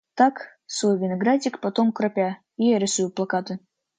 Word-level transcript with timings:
Так, 0.15 0.55
свой 0.65 0.97
виноградник 0.97 1.59
потом 1.59 1.91
кропя, 1.91 2.39
и 2.57 2.69
я 2.71 2.79
рисую 2.79 3.11
плакаты. 3.11 3.59